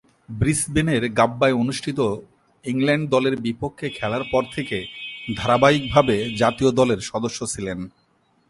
[0.29, 1.99] ব্রিসবেনের গাব্বায় অনুষ্ঠিত
[2.65, 4.77] ইংল্যান্ড দলের বিপক্ষে খেলার পর থেকে
[5.35, 7.79] ধারাবাহিকভাবে জাতীয় দলের সদস্য ছিলেন।